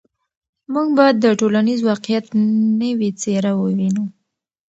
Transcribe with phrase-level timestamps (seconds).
[0.73, 2.25] موږ به د ټولنیز واقعیت
[2.81, 4.03] نوې څېره ووینو.